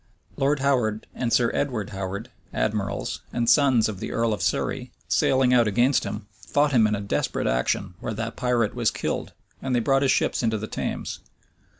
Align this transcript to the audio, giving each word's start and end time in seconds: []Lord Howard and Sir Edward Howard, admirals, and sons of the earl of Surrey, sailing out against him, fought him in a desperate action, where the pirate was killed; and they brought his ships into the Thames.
[]Lord 0.35 0.61
Howard 0.61 1.05
and 1.13 1.31
Sir 1.31 1.51
Edward 1.53 1.91
Howard, 1.91 2.31
admirals, 2.51 3.21
and 3.31 3.47
sons 3.47 3.87
of 3.87 3.99
the 3.99 4.11
earl 4.11 4.33
of 4.33 4.41
Surrey, 4.41 4.91
sailing 5.07 5.53
out 5.53 5.67
against 5.67 6.05
him, 6.05 6.25
fought 6.31 6.71
him 6.71 6.87
in 6.87 6.95
a 6.95 7.01
desperate 7.01 7.45
action, 7.45 7.93
where 7.99 8.15
the 8.15 8.31
pirate 8.31 8.73
was 8.73 8.89
killed; 8.89 9.33
and 9.61 9.75
they 9.75 9.79
brought 9.79 10.01
his 10.01 10.09
ships 10.09 10.41
into 10.41 10.57
the 10.57 10.65
Thames. 10.65 11.19